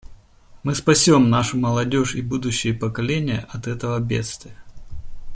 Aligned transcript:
Мы 0.63 0.73
спасем 0.73 1.29
нашу 1.29 1.59
молодежь 1.59 2.15
и 2.15 2.23
будущие 2.23 2.73
поколения 2.73 3.45
от 3.51 3.67
этого 3.67 3.99
бедствия. 3.99 4.57